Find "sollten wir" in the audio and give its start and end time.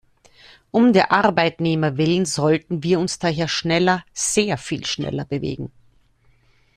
2.25-2.99